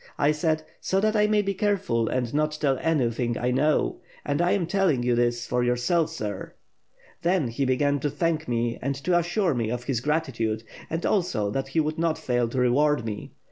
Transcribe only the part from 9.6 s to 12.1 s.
of his grati tude and also that he would